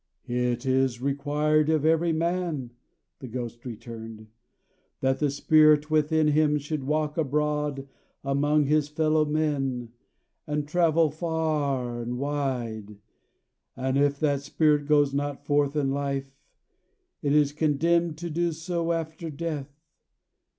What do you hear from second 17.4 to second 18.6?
condemned to do